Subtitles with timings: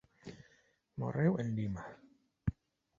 [0.99, 1.83] Morreu en Lima.